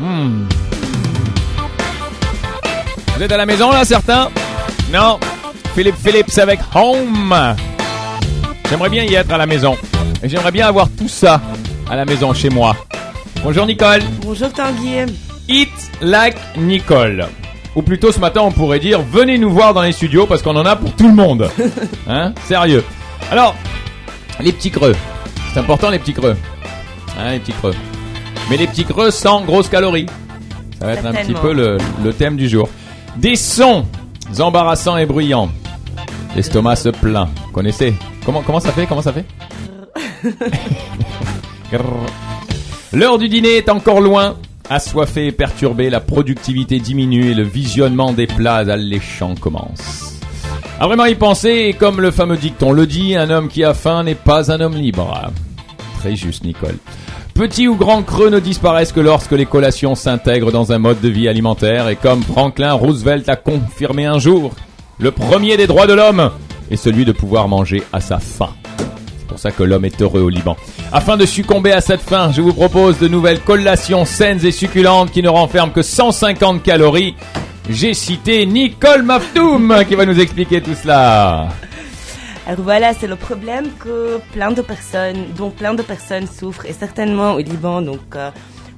Hmm. 0.00 0.46
Vous 3.16 3.22
êtes 3.22 3.32
à 3.32 3.36
la 3.36 3.46
maison 3.46 3.70
là, 3.70 3.84
certains? 3.84 4.28
Non 4.92 5.18
Philippe 5.74 5.96
Phillips 5.96 6.38
avec 6.38 6.60
Home. 6.74 7.34
J'aimerais 8.68 8.90
bien 8.90 9.04
y 9.04 9.14
être 9.14 9.32
à 9.32 9.38
la 9.38 9.46
maison. 9.46 9.76
Et 10.22 10.28
j'aimerais 10.28 10.50
bien 10.50 10.66
avoir 10.66 10.88
tout 10.90 11.08
ça 11.08 11.40
à 11.88 11.96
la 11.96 12.04
maison 12.04 12.34
chez 12.34 12.50
moi. 12.50 12.76
Bonjour 13.42 13.64
Nicole. 13.66 14.02
Bonjour 14.22 14.52
Tanguy. 14.52 15.06
Eat 15.48 15.68
like 16.00 16.36
Nicole. 16.56 17.26
Ou 17.74 17.82
plutôt 17.82 18.10
ce 18.12 18.18
matin 18.20 18.40
on 18.42 18.52
pourrait 18.52 18.80
dire 18.80 19.00
venez 19.02 19.38
nous 19.38 19.50
voir 19.50 19.72
dans 19.72 19.82
les 19.82 19.92
studios 19.92 20.26
parce 20.26 20.42
qu'on 20.42 20.56
en 20.56 20.66
a 20.66 20.76
pour 20.76 20.92
tout 20.94 21.08
le 21.08 21.14
monde. 21.14 21.50
Hein? 22.08 22.32
Sérieux. 22.44 22.84
Alors, 23.30 23.54
les 24.40 24.52
petits 24.52 24.70
creux. 24.70 24.94
C'est 25.52 25.60
important 25.60 25.90
les 25.90 25.98
petits 25.98 26.14
creux. 26.14 26.36
Hein, 27.18 27.32
les 27.32 27.38
petits 27.38 27.52
creux. 27.52 27.74
Mais 28.50 28.56
les 28.56 28.66
petits 28.66 28.84
creux 28.84 29.10
sans 29.10 29.42
grosses 29.42 29.68
calories. 29.68 30.06
Ça 30.78 30.86
va 30.86 30.92
être 30.92 31.06
un 31.06 31.12
petit 31.12 31.34
peu 31.34 31.52
le, 31.52 31.78
le 32.04 32.12
thème 32.12 32.36
du 32.36 32.48
jour. 32.48 32.68
Des 33.16 33.36
sons 33.36 33.84
embarrassants 34.38 34.96
et 34.96 35.06
bruyants. 35.06 35.50
L'estomac 36.34 36.76
se 36.76 36.90
plaint. 36.90 37.28
Connaissez? 37.52 37.94
Comment, 38.24 38.42
comment 38.42 38.60
ça 38.60 38.72
fait? 38.72 38.86
Comment 38.86 39.02
ça 39.02 39.12
fait? 39.12 39.24
L'heure 42.92 43.18
du 43.18 43.28
dîner 43.28 43.56
est 43.56 43.68
encore 43.68 44.00
loin. 44.00 44.36
Assoiffé 44.68 45.26
et 45.28 45.32
perturbé, 45.32 45.90
la 45.90 46.00
productivité 46.00 46.80
diminue 46.80 47.30
et 47.30 47.34
le 47.34 47.44
visionnement 47.44 48.12
des 48.12 48.26
plats 48.26 48.56
alléchants 48.56 49.36
commence. 49.36 50.18
À 50.80 50.86
vraiment 50.86 51.04
y 51.04 51.14
penser, 51.14 51.74
comme 51.78 52.00
le 52.00 52.10
fameux 52.10 52.36
dicton 52.36 52.72
le 52.72 52.86
dit, 52.86 53.14
un 53.14 53.30
homme 53.30 53.48
qui 53.48 53.64
a 53.64 53.74
faim 53.74 54.02
n'est 54.02 54.16
pas 54.16 54.50
un 54.50 54.60
homme 54.60 54.74
libre. 54.74 55.30
Très 56.00 56.16
juste, 56.16 56.44
Nicole. 56.44 56.76
Petits 57.36 57.68
ou 57.68 57.74
grands 57.74 58.02
creux 58.02 58.30
ne 58.30 58.40
disparaissent 58.40 58.92
que 58.92 59.00
lorsque 59.00 59.32
les 59.32 59.44
collations 59.44 59.94
s'intègrent 59.94 60.52
dans 60.52 60.72
un 60.72 60.78
mode 60.78 61.02
de 61.02 61.10
vie 61.10 61.28
alimentaire, 61.28 61.86
et 61.90 61.94
comme 61.94 62.22
Franklin 62.22 62.72
Roosevelt 62.72 63.28
a 63.28 63.36
confirmé 63.36 64.06
un 64.06 64.18
jour, 64.18 64.52
le 64.98 65.10
premier 65.10 65.58
des 65.58 65.66
droits 65.66 65.86
de 65.86 65.92
l'homme 65.92 66.30
est 66.70 66.76
celui 66.76 67.04
de 67.04 67.12
pouvoir 67.12 67.46
manger 67.46 67.82
à 67.92 68.00
sa 68.00 68.20
faim. 68.20 68.48
C'est 69.18 69.28
pour 69.28 69.38
ça 69.38 69.50
que 69.50 69.62
l'homme 69.62 69.84
est 69.84 70.00
heureux 70.00 70.22
au 70.22 70.30
Liban. 70.30 70.56
Afin 70.92 71.18
de 71.18 71.26
succomber 71.26 71.72
à 71.72 71.82
cette 71.82 72.00
faim, 72.00 72.30
je 72.34 72.40
vous 72.40 72.54
propose 72.54 72.98
de 72.98 73.06
nouvelles 73.06 73.40
collations 73.40 74.06
saines 74.06 74.44
et 74.46 74.50
succulentes 74.50 75.10
qui 75.10 75.22
ne 75.22 75.28
renferment 75.28 75.72
que 75.72 75.82
150 75.82 76.62
calories. 76.62 77.16
J'ai 77.68 77.92
cité 77.92 78.46
Nicole 78.46 79.02
Maftoum 79.02 79.84
qui 79.86 79.94
va 79.94 80.06
nous 80.06 80.18
expliquer 80.18 80.62
tout 80.62 80.74
cela. 80.74 81.48
Alors 82.46 82.60
voilà, 82.60 82.94
c'est 82.94 83.08
le 83.08 83.16
problème 83.16 83.66
que 83.80 84.18
plein 84.32 84.52
de 84.52 84.62
personnes, 84.62 85.32
dont 85.36 85.50
plein 85.50 85.74
de 85.74 85.82
personnes 85.82 86.28
souffrent, 86.28 86.64
et 86.66 86.72
certainement 86.72 87.32
au 87.32 87.38
Liban. 87.38 87.82
Donc, 87.82 88.14
euh, 88.14 88.30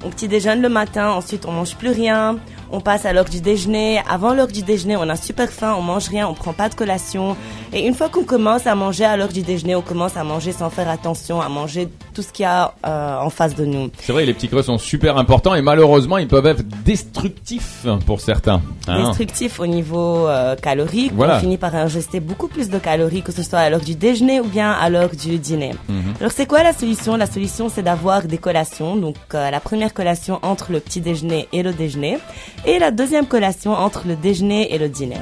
on 0.02 0.08
petit 0.08 0.26
déjeune 0.26 0.62
le 0.62 0.70
matin, 0.70 1.10
ensuite 1.10 1.44
on 1.44 1.52
mange 1.52 1.76
plus 1.76 1.90
rien, 1.90 2.38
on 2.70 2.80
passe 2.80 3.04
à 3.06 3.12
l'heure 3.12 3.24
du 3.24 3.40
déjeuner. 3.40 4.00
Avant 4.08 4.34
l'heure 4.34 4.48
du 4.48 4.62
déjeuner, 4.62 4.96
on 4.96 5.08
a 5.08 5.16
super 5.16 5.48
faim, 5.50 5.74
on 5.78 5.82
mange 5.82 6.08
rien, 6.08 6.28
on 6.28 6.34
prend 6.34 6.52
pas 6.52 6.68
de 6.68 6.74
collation. 6.74 7.36
Et 7.72 7.86
une 7.86 7.94
fois 7.94 8.08
qu'on 8.08 8.24
commence 8.24 8.66
à 8.66 8.74
manger 8.74 9.04
à 9.04 9.16
l'heure 9.16 9.28
du 9.32 9.42
déjeuner, 9.42 9.74
on 9.76 9.82
commence 9.82 10.16
à 10.16 10.24
manger 10.24 10.52
sans 10.52 10.70
faire 10.70 10.88
attention, 10.88 11.40
à 11.40 11.48
manger 11.48 11.88
tout 12.14 12.22
ce 12.22 12.32
qu'il 12.32 12.42
y 12.44 12.46
a 12.46 12.74
euh, 12.86 13.18
en 13.20 13.30
face 13.30 13.54
de 13.54 13.64
nous. 13.64 13.90
C'est 14.00 14.12
vrai, 14.12 14.24
les 14.26 14.34
petits 14.34 14.48
creux 14.48 14.62
sont 14.62 14.78
super 14.78 15.16
importants 15.18 15.54
et 15.54 15.62
malheureusement 15.62 16.18
ils 16.18 16.28
peuvent 16.28 16.46
être 16.46 16.62
destructifs 16.84 17.86
pour 18.06 18.20
certains. 18.20 18.60
hein. 18.86 19.06
Destructif 19.06 19.60
au 19.60 19.66
niveau 19.66 20.26
euh, 20.28 20.56
calorique, 20.56 21.12
Voilà. 21.14 21.36
on 21.36 21.40
finit 21.40 21.56
par 21.58 21.74
ingester 21.74 22.20
beaucoup 22.20 22.48
plus 22.48 22.68
de 22.68 22.78
calories 22.78 23.22
que 23.22 23.32
ce 23.32 23.42
soit 23.42 23.58
à 23.60 23.70
l'heure 23.70 23.80
du 23.80 23.94
déjeuner 23.94 24.40
ou 24.40 24.44
bien 24.44 24.70
à 24.72 24.88
l'heure 24.90 25.10
du 25.10 25.38
dîner. 25.38 25.74
Mhm. 25.88 26.14
Alors 26.20 26.32
c'est 26.32 26.46
quoi 26.46 26.62
la 26.62 26.72
solution? 26.72 27.16
La 27.16 27.26
solution 27.26 27.68
c'est 27.68 27.82
d'avoir 27.82 28.22
des 28.22 28.38
collations. 28.38 28.96
Donc 28.96 29.16
euh, 29.34 29.50
la 29.50 29.60
première 29.60 29.94
collation 29.94 30.38
entre 30.42 30.72
le 30.72 30.80
petit 30.80 31.00
déjeuner 31.00 31.48
et 31.52 31.62
le 31.62 31.72
déjeuner 31.72 32.18
et 32.66 32.78
la 32.78 32.90
deuxième 32.90 33.26
collation 33.26 33.72
entre 33.72 34.02
le 34.06 34.16
déjeuner 34.16 34.74
et 34.74 34.78
le 34.78 34.88
dîner. 34.88 35.18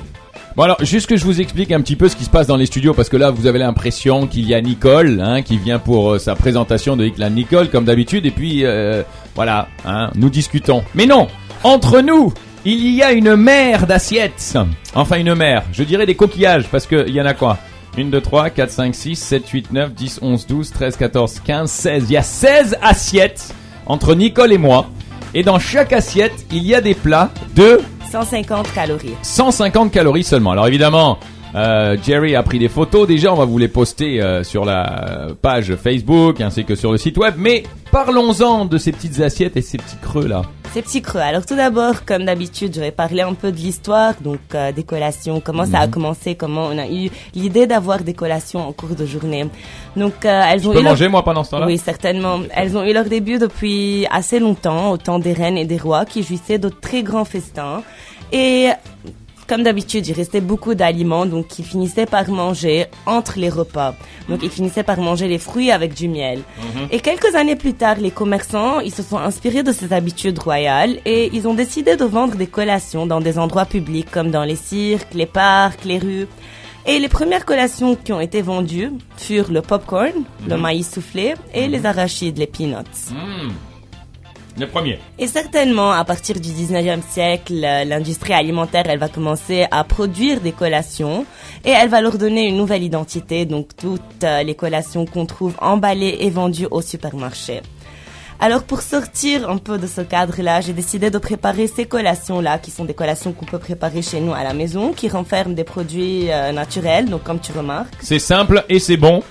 Bon 0.57 0.63
alors, 0.63 0.83
juste 0.83 1.07
que 1.07 1.17
je 1.17 1.25
vous 1.25 1.41
explique 1.41 1.71
un 1.71 1.81
petit 1.83 1.97
peu 1.97 2.09
ce 2.09 2.17
qui 2.17 2.25
se 2.25 2.31
passe 2.31 2.47
dans 2.47 2.57
les 2.57 2.67
studios, 2.67 2.95
parce 2.95 3.11
que 3.11 3.17
là, 3.17 3.31
vous 3.31 3.47
avez 3.47 3.59
l'impression 3.59 4.27
qu'il 4.27 4.49
y 4.49 4.55
a 4.55 4.61
Nicole, 4.61 5.21
hein, 5.21 5.43
qui 5.43 5.59
vient 5.59 5.79
pour 5.79 6.13
euh, 6.13 6.19
sa 6.19 6.35
présentation 6.35 6.97
de 6.97 7.05
Hickland 7.05 7.35
Nicole, 7.35 7.69
comme 7.69 7.85
d'habitude, 7.85 8.25
et 8.25 8.31
puis, 8.31 8.65
euh, 8.65 9.03
voilà, 9.35 9.69
hein, 9.85 10.11
nous 10.15 10.31
discutons. 10.31 10.83
Mais 10.95 11.05
non 11.05 11.29
Entre 11.63 12.01
nous 12.01 12.33
il 12.69 12.97
y 12.97 13.03
a 13.03 13.13
une 13.13 13.37
mer 13.37 13.87
d'assiettes. 13.87 14.57
Enfin, 14.95 15.19
une 15.19 15.37
mer. 15.37 15.63
Je 15.73 15.85
dirais 15.85 16.05
des 16.05 16.17
coquillages, 16.17 16.67
parce 16.69 16.87
qu'il 16.87 17.11
y 17.11 17.21
en 17.21 17.27
a 17.27 17.33
quoi? 17.33 17.59
1, 17.97 18.07
2, 18.07 18.21
3, 18.21 18.51
4, 18.51 18.71
5, 18.71 18.95
6, 18.95 19.17
7, 19.17 19.49
8, 19.49 19.73
9, 19.73 19.95
10, 19.95 20.19
11, 20.21 20.47
12, 20.49 20.71
13, 20.73 20.97
14, 20.97 21.41
15, 21.45 21.71
16. 21.71 22.05
Il 22.09 22.13
y 22.13 22.17
a 22.17 22.23
16 22.23 22.79
assiettes 22.83 23.55
entre 23.87 24.15
Nicole 24.17 24.53
et 24.53 24.59
moi. 24.59 24.91
Et 25.39 25.43
dans 25.43 25.59
chaque 25.59 25.93
assiette, 25.93 26.47
il 26.51 26.67
y 26.67 26.75
a 26.75 26.81
des 26.81 26.95
plats 26.95 27.31
de 27.55 27.79
150 28.11 28.73
calories. 28.73 29.13
150 29.21 29.93
calories 29.93 30.25
seulement. 30.25 30.53
Alors 30.53 30.67
évidemment, 30.67 31.19
euh, 31.55 31.95
Jerry 32.03 32.35
a 32.35 32.43
pris 32.43 32.59
des 32.59 32.71
photos. 32.71 33.07
Déjà, 33.07 33.35
on 33.35 33.37
va 33.37 33.45
vous 33.45 33.59
les 33.59 33.69
poster 33.69 34.23
euh, 34.23 34.43
sur 34.45 34.65
la 34.65 35.27
page 35.43 35.77
Facebook 35.77 36.41
ainsi 36.41 36.65
que 36.65 36.75
sur 36.75 36.91
le 36.91 36.97
site 36.97 37.19
web. 37.19 37.35
Mais 37.37 37.65
parlons-en 38.05 38.67
de 38.67 38.77
ces 38.77 38.93
petites 38.93 39.21
assiettes 39.21 39.57
et 39.57 39.63
ces 39.63 39.79
petits 39.79 39.97
creux 40.03 40.27
là. 40.29 40.43
Ces 40.75 40.83
petits 40.83 41.01
creux. 41.01 41.21
Alors 41.21 41.47
tout 41.47 41.57
d'abord, 41.57 42.05
comme 42.05 42.27
d'habitude, 42.27 42.75
je 42.75 42.81
vais 42.81 42.91
parler 42.91 43.23
un 43.23 43.33
peu 43.33 43.51
de 43.51 43.57
l'histoire, 43.57 44.13
donc 44.21 44.41
euh, 44.55 44.71
des 44.71 44.83
collations, 44.83 45.41
comment 45.41 45.65
ça 45.65 45.79
Mhm. 45.79 45.85
a 45.85 45.89
commencé, 45.89 46.35
comment 46.35 46.67
on 46.67 46.77
a 46.77 46.87
eu 46.89 47.09
l'idée 47.35 47.67
d'avoir 47.67 48.01
des 48.03 48.13
collations 48.13 48.61
en 48.69 48.73
cours 48.73 48.95
de 48.95 49.07
journée. 49.07 49.47
Donc 49.97 50.27
euh, 50.27 50.43
elles 50.47 50.61
Je 50.61 50.69
ont 50.69 50.73
peux 50.75 50.81
eu 50.81 50.83
leur- 50.83 50.93
manger 50.93 51.09
moi 51.09 51.23
pendant 51.25 51.43
ce 51.43 51.53
temps-là? 51.53 51.67
Oui, 51.67 51.79
certainement. 51.79 52.41
Elles 52.55 52.77
ont 52.77 52.85
eu 52.85 52.93
leur 52.93 53.07
début 53.07 53.39
depuis 53.39 54.07
assez 54.11 54.41
longtemps, 54.41 54.91
au 54.91 54.99
temps 54.99 55.19
des 55.19 55.33
reines 55.33 55.57
et 55.57 55.65
des 55.65 55.79
rois, 55.79 56.05
qui 56.05 56.23
jouissaient 56.23 56.59
de 56.59 56.69
très 56.69 57.03
grands 57.03 57.25
festins. 57.25 57.83
Et 58.31 58.69
comme 59.47 59.63
d'habitude, 59.63 60.07
il 60.07 60.13
restait 60.13 60.41
beaucoup 60.41 60.75
d'aliments, 60.75 61.27
donc 61.27 61.59
ils 61.59 61.65
finissaient 61.65 62.07
par 62.07 62.29
manger 62.31 62.87
entre 63.07 63.39
les 63.39 63.49
repas. 63.49 63.95
Donc 64.29 64.41
ils 64.43 64.51
finissaient 64.51 64.83
par 64.83 64.99
manger 64.99 65.29
les 65.29 65.39
fruits 65.39 65.71
avec 65.71 65.95
du 65.95 66.09
miel. 66.09 66.41
Et 66.91 67.01
quelques 67.01 67.35
années 67.35 67.57
plus 67.57 67.75
tard, 67.75 67.97
les 67.99 68.11
commerçants, 68.11 68.81
ils 68.81 68.95
se 68.95 69.03
sont 69.03 69.19
inspirés 69.19 69.63
de 69.63 69.73
ces 69.73 69.93
habitudes 69.93 70.39
royales 70.39 70.99
et 71.05 71.31
ils 71.33 71.47
ont 71.47 71.55
décidé 71.55 71.97
de 71.97 72.05
vendre 72.05 72.37
des 72.37 72.47
collations 72.47 73.07
dans 73.07 73.21
des 73.21 73.39
endroits 73.39 73.67
publics 73.67 74.11
comme 74.11 74.31
dans 74.31 74.45
les 74.45 74.57
cirques, 74.57 75.15
les 75.15 75.27
parcs, 75.27 75.85
les 75.85 75.99
rues. 75.99 76.27
Et 76.89 76.99
les 77.01 77.09
premières 77.09 77.45
collations 77.45 77.97
qui 77.97 78.13
ont 78.13 78.21
été 78.21 78.43
vendues 78.43 78.93
furent 79.17 79.51
le 79.51 79.61
popcorn, 79.61 80.23
le 80.49 80.57
maïs 80.57 80.89
soufflé 80.89 81.35
et 81.53 81.67
les 81.67 81.85
arachides, 81.85 82.39
les 82.39 82.47
peanuts. 82.47 83.11
Mmh. 83.11 83.76
Le 84.59 84.67
premier. 84.67 84.99
Et 85.19 85.27
certainement, 85.27 85.93
à 85.93 86.05
partir 86.05 86.41
du 86.41 86.49
19e 86.49 87.03
siècle, 87.07 87.55
l'industrie 87.55 88.33
alimentaire, 88.33 88.85
elle 88.87 88.99
va 88.99 89.09
commencer 89.09 89.67
à 89.71 89.85
produire 89.85 90.41
des 90.41 90.53
collations 90.53 91.27
et 91.65 91.71
elle 91.71 91.89
va 91.91 92.01
leur 92.01 92.17
donner 92.17 92.47
une 92.49 92.57
nouvelle 92.57 92.83
identité, 92.83 93.45
donc 93.45 93.69
toutes 93.77 94.25
euh, 94.25 94.43
les 94.43 94.55
collations 94.55 95.05
qu'on 95.05 95.27
trouve 95.27 95.55
emballées 95.61 96.17
et 96.21 96.31
vendues 96.31 96.69
au 96.71 96.81
supermarché. 96.81 97.61
Alors 98.39 98.65
pour 98.65 98.83
sortir 98.83 99.49
un 99.49 99.57
peu 99.57 99.79
de 99.79 99.87
ce 99.87 100.03
cadre-là, 100.03 100.61
j'ai 100.61 100.75
décidé 100.75 101.09
de 101.11 101.17
préparer 101.19 101.67
ces 101.67 101.87
collations-là, 101.87 102.59
qui 102.59 102.71
sont 102.71 102.85
des 102.85 102.93
collations 102.93 103.33
qu'on 103.33 103.47
peut 103.47 103.59
préparer 103.59 104.03
chez 104.03 104.21
nous 104.21 104.35
à 104.35 104.43
la 104.45 104.53
maison, 104.53 104.93
qui 104.93 105.09
renferment 105.09 105.55
des 105.55 105.65
produits 105.65 106.31
euh, 106.31 106.53
naturels, 106.53 107.07
donc 107.07 107.23
comme 107.23 107.41
tu 107.41 107.53
remarques. 107.53 107.95
C'est 108.01 108.19
simple 108.19 108.65
et 108.69 108.79
c'est 108.79 108.99
bon. 108.99 109.23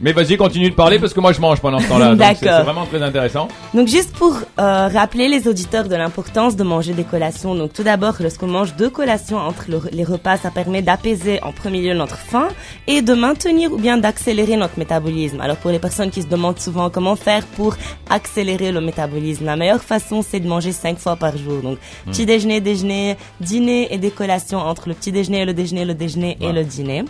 Mais 0.00 0.12
vas-y, 0.12 0.36
continue 0.36 0.68
de 0.68 0.74
parler 0.74 0.98
parce 0.98 1.14
que 1.14 1.20
moi 1.20 1.32
je 1.32 1.40
mange 1.40 1.58
pendant 1.60 1.78
ce 1.78 1.88
temps-là. 1.88 2.14
D'accord. 2.16 2.38
C'est 2.42 2.62
vraiment 2.64 2.84
très 2.84 3.02
intéressant. 3.02 3.48
Donc 3.72 3.88
juste 3.88 4.12
pour 4.14 4.34
euh, 4.58 4.88
rappeler 4.88 5.26
les 5.28 5.48
auditeurs 5.48 5.88
de 5.88 5.94
l'importance 5.96 6.54
de 6.54 6.62
manger 6.64 6.92
des 6.92 7.04
collations. 7.04 7.54
Donc 7.54 7.72
tout 7.72 7.82
d'abord, 7.82 8.14
lorsqu'on 8.20 8.46
mange 8.46 8.76
deux 8.76 8.90
collations 8.90 9.38
entre 9.38 9.64
le- 9.70 9.80
les 9.92 10.04
repas, 10.04 10.36
ça 10.36 10.50
permet 10.50 10.82
d'apaiser 10.82 11.42
en 11.42 11.52
premier 11.52 11.80
lieu 11.80 11.94
notre 11.94 12.18
faim 12.18 12.48
et 12.86 13.00
de 13.00 13.14
maintenir 13.14 13.72
ou 13.72 13.78
bien 13.78 13.96
d'accélérer 13.96 14.56
notre 14.56 14.78
métabolisme. 14.78 15.40
Alors 15.40 15.56
pour 15.56 15.70
les 15.70 15.78
personnes 15.78 16.10
qui 16.10 16.20
se 16.20 16.26
demandent 16.28 16.58
souvent 16.58 16.90
comment 16.90 17.16
faire 17.16 17.44
pour 17.56 17.74
accélérer 18.10 18.72
le 18.72 18.82
métabolisme, 18.82 19.46
la 19.46 19.56
meilleure 19.56 19.82
façon 19.82 20.22
c'est 20.22 20.40
de 20.40 20.48
manger 20.48 20.72
cinq 20.72 20.98
fois 20.98 21.16
par 21.16 21.36
jour. 21.38 21.62
Donc 21.62 21.78
petit 22.10 22.26
déjeuner, 22.26 22.60
déjeuner, 22.60 23.16
dîner 23.40 23.88
et 23.94 23.96
des 23.98 24.10
collations 24.10 24.58
entre 24.58 24.88
le 24.90 24.94
petit 24.94 25.10
déjeuner 25.10 25.40
et 25.40 25.44
le 25.46 25.54
déjeuner, 25.54 25.86
le 25.86 25.94
déjeuner 25.94 26.36
et 26.42 26.52
le 26.52 26.64
dîner. 26.64 27.04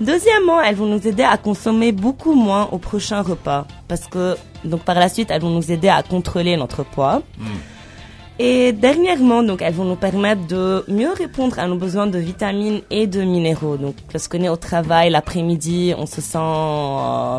Deuxièmement, 0.00 0.60
elles 0.62 0.76
vont 0.76 0.86
nous 0.86 1.06
aider 1.06 1.22
à 1.22 1.36
consommer 1.36 1.92
beaucoup 1.92 2.34
moins 2.34 2.68
au 2.72 2.78
prochain 2.78 3.20
repas 3.20 3.66
parce 3.86 4.06
que 4.06 4.36
donc 4.64 4.82
par 4.82 4.94
la 4.94 5.08
suite, 5.08 5.30
elles 5.30 5.42
vont 5.42 5.50
nous 5.50 5.70
aider 5.70 5.88
à 5.88 6.02
contrôler 6.02 6.56
notre 6.56 6.82
poids. 6.84 7.22
Et 8.42 8.72
dernièrement, 8.72 9.42
donc, 9.42 9.60
elles 9.60 9.74
vont 9.74 9.84
nous 9.84 9.96
permettre 9.96 10.46
de 10.46 10.82
mieux 10.88 11.12
répondre 11.12 11.58
à 11.58 11.66
nos 11.66 11.76
besoins 11.76 12.06
de 12.06 12.18
vitamines 12.18 12.80
et 12.90 13.06
de 13.06 13.20
minéraux. 13.20 13.76
Donc, 13.76 13.96
lorsqu'on 14.14 14.42
est 14.42 14.48
au 14.48 14.56
travail 14.56 15.10
l'après-midi, 15.10 15.92
on 15.98 16.06
se 16.06 16.22
sent, 16.22 16.38
euh, 16.38 17.38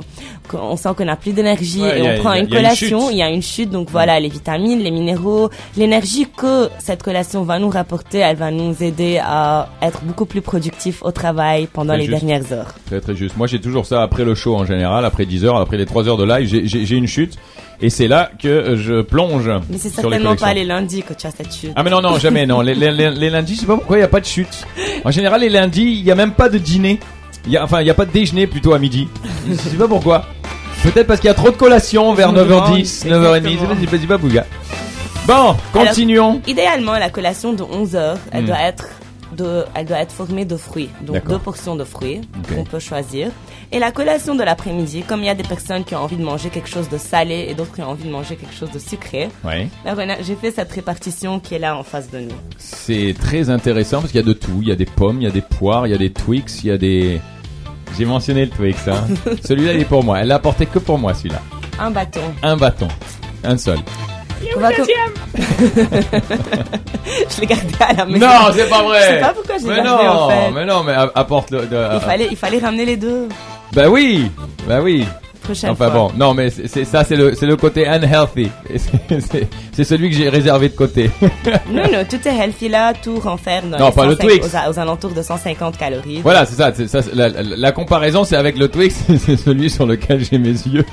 on 0.54 0.76
sent 0.76 0.90
qu'on 0.96 1.06
n'a 1.06 1.16
plus 1.16 1.32
d'énergie 1.34 1.82
Ouais, 1.82 2.00
et 2.02 2.08
a- 2.08 2.14
on 2.14 2.18
prend 2.20 2.30
a- 2.30 2.38
une 2.40 2.48
collation. 2.48 3.10
Il 3.10 3.18
y 3.18 3.24
a 3.24 3.30
une 3.32 3.42
chute. 3.42 3.72
Donc 3.72 3.90
voilà, 3.90 4.20
les 4.20 4.30
vitamines, 4.30 4.80
les 4.80 4.92
minéraux, 4.92 5.50
l'énergie 5.76 6.28
que 6.38 6.70
cette 6.78 7.02
collation 7.02 7.42
va 7.44 7.58
nous 7.58 7.70
rapporter, 7.70 8.20
elle 8.20 8.36
va 8.38 8.52
nous 8.52 8.84
aider 8.84 9.20
à 9.24 9.70
être 9.82 10.04
beaucoup 10.04 10.26
plus 10.26 10.42
productifs 10.42 11.02
au 11.04 11.12
travail 11.12 11.68
pendant 11.72 11.94
Très 11.94 12.04
les 12.04 12.06
juste. 12.10 12.20
dernières 12.24 12.52
heures. 12.54 12.76
Très 12.86 13.02
très 13.02 13.16
juste. 13.16 13.38
Moi 13.38 13.48
j'ai 13.48 13.60
toujours 13.60 13.88
ça 13.88 14.04
après 14.04 14.24
le 14.24 14.36
show 14.36 14.56
en 14.56 14.66
général, 14.66 15.04
après 15.06 15.26
10 15.26 15.46
heures, 15.46 15.58
après 15.58 15.78
les 15.78 15.88
3 15.88 16.08
heures 16.08 16.18
de 16.18 16.26
live, 16.26 16.48
j'ai 16.66 16.96
une 16.96 17.08
chute. 17.08 17.38
Et 17.82 17.90
c'est 17.90 18.08
là 18.08 18.30
que 18.42 18.76
je 18.76 19.02
plonge 19.02 19.50
Mais 19.70 19.78
c'est 19.78 19.90
les 19.90 19.96
certainement 20.02 20.36
pas 20.36 20.54
les 20.54 20.66
lundis 20.66 21.02
que 21.04 21.14
tu 21.14 21.26
as 21.28 21.32
cette 21.32 21.54
chute. 21.54 21.72
Ah 21.76 21.84
mais 21.84 21.90
non 21.90 22.02
non 22.02 22.18
jamais 22.20 22.46
non 22.46 22.62
les, 22.62 22.76
les, 22.76 22.92
les, 22.92 23.30
lundis 23.30 23.56
je 23.56 23.62
sais 23.62 23.66
pas 23.66 23.76
pourquoi 23.76 23.98
il 23.98 24.02
y 24.02 24.04
a 24.04 24.08
pas 24.08 24.20
de 24.20 24.26
chute. 24.26 24.66
En 25.04 25.10
général 25.12 25.42
les 25.42 25.50
lundis 25.50 25.84
il 25.84 26.04
y 26.04 26.12
a 26.12 26.16
même 26.16 26.34
pas 26.34 26.48
de 26.50 26.58
dîner. 26.58 27.00
Y 27.48 27.58
a 27.58 27.64
enfin 27.64 27.82
il 27.82 27.88
y 27.88 27.90
a 27.90 27.94
pas 27.96 28.06
de 28.06 28.12
déjeuner 28.12 28.46
plutôt 28.46 28.74
à 28.74 28.80
midi. 28.80 29.08
je 29.50 29.56
sais 29.56 29.78
pas 29.78 29.88
pourquoi. 29.88 30.26
Peut-être 30.84 31.08
parce 31.08 31.20
qu'il 31.20 31.28
y 31.28 31.32
a 31.32 31.36
trop 31.36 31.50
de 31.52 31.56
collations 31.58 32.14
vers 32.14 32.30
Je 32.30 32.36
me 32.36 32.44
9h10, 32.44 33.06
demande, 33.08 33.24
9h30. 33.24 33.38
exactement. 33.38 33.76
C'est 33.80 33.88
pas 33.88 33.98
c'est 33.98 34.08
pas 34.08 34.18
bouga. 34.18 34.46
Bon, 35.28 35.56
continuons. 35.72 36.42
Idéalement, 36.48 36.94
la 36.98 37.10
collation 37.10 37.54
de 37.54 37.62
11 37.64 37.96
heures, 37.96 38.18
elle 38.32 38.44
Hmm. 38.44 38.48
doit 38.48 38.62
être 38.62 38.86
de, 39.36 39.66
elle 39.76 39.86
doit 39.86 40.00
être 40.00 40.12
formée 40.12 40.46
de 40.46 40.58
fruits. 40.58 40.90
Donc 41.02 41.26
deux 41.28 41.40
portions 41.40 41.76
de 41.76 41.84
fruits 41.84 42.22
qu'on 42.54 42.64
peut 42.64 42.80
choisir. 42.80 43.30
Et 43.72 43.80
la 43.80 43.92
collation 43.92 44.36
de 44.36 44.44
l'après-midi, 44.44 45.04
comme 45.04 45.22
il 45.22 45.28
y 45.28 45.30
a 45.30 45.36
des 45.36 45.44
personnes 45.44 45.84
qui 45.84 45.96
ont 45.96 46.00
envie 46.00 46.18
de 46.18 46.24
manger 46.24 46.50
quelque 46.50 46.70
chose 46.70 46.90
de 46.90 46.98
salé 46.98 47.46
et 47.50 47.54
d'autres 47.54 47.74
qui 47.74 47.82
ont 47.82 47.90
envie 47.90 48.04
de 48.04 48.12
manger 48.12 48.36
quelque 48.36 48.54
chose 48.56 48.72
de 48.72 48.80
sucré, 48.80 49.30
Ouais. 49.44 49.70
j'ai 50.22 50.36
fait 50.36 50.52
cette 50.52 50.72
répartition 50.72 51.40
qui 51.40 51.56
est 51.56 51.60
là 51.60 51.78
en 51.78 51.84
face 51.84 52.10
de 52.12 52.20
nous. 52.20 52.36
C'est 52.58 53.16
très 53.20 53.50
intéressant 53.50 54.00
parce 54.02 54.12
qu'il 54.12 54.20
y 54.20 54.24
a 54.24 54.28
de 54.28 54.34
tout. 54.34 54.60
Il 54.62 54.68
y 54.68 54.72
a 54.72 54.76
des 54.76 54.86
pommes, 54.86 55.22
il 55.22 55.24
y 55.24 55.28
a 55.28 55.32
des 55.32 55.42
poires, 55.42 55.88
il 55.88 55.92
y 55.92 55.96
a 55.96 55.98
des 55.98 56.12
Twix, 56.12 56.64
il 56.64 56.68
y 56.68 56.72
a 56.72 56.78
des. 56.78 57.22
J'ai 57.98 58.06
mentionné 58.06 58.46
le 58.46 58.52
Twix. 58.52 58.88
Hein. 58.88 59.06
celui-là, 59.46 59.74
il 59.74 59.82
est 59.82 59.86
pour 59.86 60.04
moi. 60.04 60.20
Elle 60.20 60.28
l'a 60.28 60.36
apporté 60.36 60.66
que 60.66 60.80
pour 60.80 60.98
moi, 60.98 61.14
celui-là. 61.14 61.42
Un 61.80 61.92
bâton. 61.92 62.22
Un 62.44 62.58
bâton, 62.58 62.88
un 63.44 63.58
seul. 63.58 63.80
On 64.56 64.60
va 64.60 64.74
com- 64.74 64.86
je 67.30 67.42
l'ai 67.42 67.48
gardé 67.48 67.68
à 67.80 67.94
la 67.94 68.06
maison. 68.06 68.26
Non, 68.26 68.52
c'est 68.54 68.70
pas 68.70 68.84
vrai. 68.84 69.00
Je 69.02 69.08
sais 69.16 69.20
pas 69.22 69.34
pourquoi 69.34 69.58
je 69.58 69.64
l'ai 69.64 69.70
mais 69.70 69.76
gardé, 69.84 70.04
non, 70.06 70.10
en 70.12 70.30
fait. 70.30 70.52
mais 70.54 70.66
non, 70.66 70.84
mais 70.84 70.94
a- 70.94 71.12
apporte 71.16 71.52
le. 71.52 71.66
de- 71.66 71.88
Il 71.96 72.00
fallait, 72.02 72.28
il 72.32 72.38
fallait 72.38 72.60
ramener 72.60 72.86
les 72.86 72.98
deux. 72.98 73.28
Bah 73.74 73.88
oui, 73.90 74.30
bah 74.68 74.80
oui. 74.82 75.06
Prochaine 75.44 75.72
Enfin 75.72 75.90
fois. 75.90 75.94
bon, 75.96 76.12
non, 76.18 76.36
mais 76.36 76.52
c'est 76.52 76.68
c'est- 76.68 76.86
ça, 76.86 77.04
c'est 77.04 77.16
le, 77.16 77.34
c'est 77.34 77.48
le 77.48 77.56
côté 77.56 77.88
unhealthy. 77.88 78.52
Et 78.72 78.78
c'est- 78.78 78.92
C'est 79.32 79.48
c'est 79.74 79.84
celui 79.84 80.10
que 80.12 80.16
j'ai 80.16 80.30
réservé 80.30 80.70
de 80.70 80.76
côté. 80.76 81.10
Non, 81.72 81.82
non, 81.92 82.06
tout 82.08 82.20
est 82.28 82.36
healthy 82.38 82.70
là, 82.70 82.94
tout 82.94 83.20
renferme 83.20 83.72
dans 83.72 83.80
Non, 83.80 83.88
les 83.88 83.92
pas 83.92 84.06
le 84.06 84.12
105 84.16 84.28
Twix. 84.28 84.46
Aux, 84.46 84.56
a- 84.56 84.70
aux 84.70 84.78
alentours 84.80 85.12
de 85.12 85.24
150 85.24 85.78
calories. 85.78 86.22
voilà, 86.22 86.46
c'est 86.46 86.56
ça. 86.56 86.72
c'est 86.76 86.88
ça 86.88 87.02
c'est- 87.02 87.16
la, 87.16 87.30
la- 87.30 87.42
la 87.42 87.72
comparaison, 87.72 88.24
c'est 88.24 88.36
avec 88.36 88.56
le 88.58 88.68
Twix. 88.68 88.94
C'est 89.18 89.36
celui 89.38 89.70
sur 89.72 89.88
lequel 89.88 90.24
j'ai 90.24 90.38
mes 90.38 90.50
yeux. 90.50 90.86